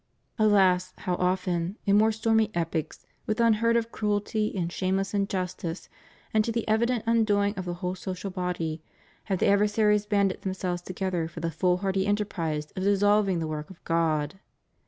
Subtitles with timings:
[0.39, 5.89] Alas, how often, in more stormy epochs, with unheard of cruelty and shameless injustice,
[6.33, 8.81] and to the evident undoing of the whole social body,
[9.25, 13.69] have the ad versaries banded themselves together for the foolhardy enterprise of dissolving the work
[13.69, 14.39] of God!